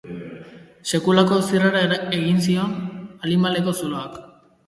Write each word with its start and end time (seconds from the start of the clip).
Sekulako 0.91 1.37
zirrara 1.49 1.83
egin 2.19 2.41
zion 2.47 2.73
alimaleko 3.27 3.77
zuloak...! 3.83 4.19